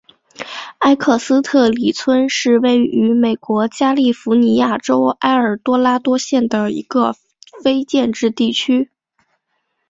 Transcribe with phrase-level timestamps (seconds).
[0.79, 7.13] 埃克斯特里村是位于美国加利福尼亚州埃尔多拉多县的一个
[7.63, 8.89] 非建制地区。